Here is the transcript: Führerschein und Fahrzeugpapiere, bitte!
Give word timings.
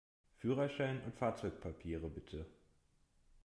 Führerschein 0.39 0.99
und 1.03 1.13
Fahrzeugpapiere, 1.15 2.09
bitte! 2.09 2.47